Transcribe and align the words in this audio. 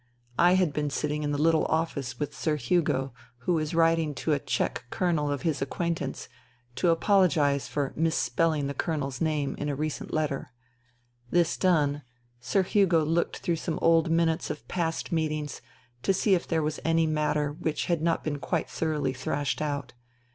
I 0.39 0.53
had 0.53 0.73
been 0.73 0.89
sitting 0.89 1.21
in 1.21 1.31
the 1.31 1.37
little 1.37 1.65
office 1.65 2.17
with 2.19 2.35
Sir 2.35 2.55
Hugo, 2.55 3.13
who 3.45 3.53
was 3.53 3.75
writing 3.75 4.15
to 4.15 4.31
a 4.33 4.39
Czech 4.39 4.85
Colonel 4.89 5.31
of 5.31 5.43
his 5.43 5.61
acquaintance 5.61 6.27
to 6.77 6.89
apologize 6.89 7.67
for 7.67 7.93
mis 7.95 8.15
spelling 8.15 8.65
the 8.65 8.73
Colonel's 8.73 9.21
name 9.21 9.53
in 9.59 9.69
a 9.69 9.75
recent 9.75 10.11
letter. 10.11 10.53
This 11.29 11.55
done. 11.55 12.01
Sir 12.39 12.63
Hugo 12.63 13.05
looked 13.05 13.37
through 13.41 13.57
some 13.57 13.77
old 13.79 14.09
minutes 14.09 14.49
of 14.49 14.67
past 14.67 15.11
meetings 15.11 15.61
to 16.01 16.15
see 16.15 16.33
if 16.33 16.47
there 16.47 16.63
was 16.63 16.79
any 16.83 17.05
matter 17.05 17.51
which 17.53 17.85
had 17.85 18.01
not 18.01 18.23
been 18.23 18.39
quite 18.39 18.71
thoroughly 18.71 19.13
thrashed 19.13 19.61
out. 19.61 19.93